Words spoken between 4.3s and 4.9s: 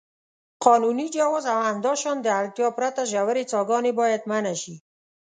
منع شي.